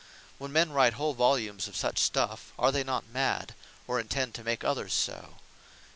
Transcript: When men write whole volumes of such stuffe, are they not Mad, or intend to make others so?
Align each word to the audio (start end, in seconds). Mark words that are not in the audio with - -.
When 0.39 0.51
men 0.51 0.71
write 0.71 0.93
whole 0.93 1.13
volumes 1.13 1.67
of 1.67 1.75
such 1.75 1.99
stuffe, 1.99 2.53
are 2.57 2.71
they 2.71 2.83
not 2.83 3.09
Mad, 3.09 3.53
or 3.87 3.99
intend 3.99 4.33
to 4.33 4.43
make 4.43 4.63
others 4.63 4.95
so? 4.95 5.35